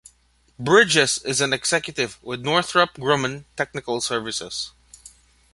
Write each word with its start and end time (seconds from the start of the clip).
Bridges 0.57 1.19
is 1.25 1.41
an 1.41 1.53
executive 1.53 2.17
with 2.23 2.41
Northrop 2.41 2.95
Grumman 2.95 3.43
Technical 3.55 4.01
Services. 4.01 4.71